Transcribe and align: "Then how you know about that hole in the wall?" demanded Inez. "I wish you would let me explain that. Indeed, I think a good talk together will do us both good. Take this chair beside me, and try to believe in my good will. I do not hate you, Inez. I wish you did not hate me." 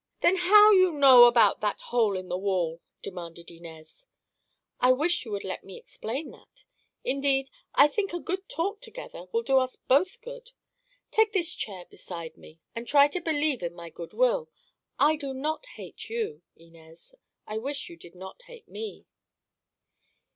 "Then 0.21 0.37
how 0.37 0.71
you 0.71 0.91
know 0.93 1.25
about 1.25 1.61
that 1.61 1.79
hole 1.81 2.17
in 2.17 2.27
the 2.27 2.35
wall?" 2.35 2.81
demanded 3.03 3.51
Inez. 3.51 4.07
"I 4.79 4.91
wish 4.93 5.25
you 5.25 5.31
would 5.31 5.43
let 5.43 5.63
me 5.63 5.77
explain 5.77 6.31
that. 6.31 6.63
Indeed, 7.03 7.51
I 7.75 7.87
think 7.87 8.11
a 8.11 8.19
good 8.19 8.49
talk 8.49 8.81
together 8.81 9.25
will 9.31 9.43
do 9.43 9.59
us 9.59 9.75
both 9.75 10.19
good. 10.23 10.53
Take 11.11 11.33
this 11.33 11.53
chair 11.53 11.85
beside 11.85 12.35
me, 12.35 12.59
and 12.75 12.87
try 12.87 13.09
to 13.09 13.21
believe 13.21 13.61
in 13.61 13.75
my 13.75 13.91
good 13.91 14.15
will. 14.15 14.49
I 14.97 15.17
do 15.17 15.35
not 15.35 15.67
hate 15.75 16.09
you, 16.09 16.41
Inez. 16.55 17.13
I 17.45 17.59
wish 17.59 17.87
you 17.87 17.95
did 17.95 18.15
not 18.15 18.41
hate 18.47 18.67
me." 18.67 19.05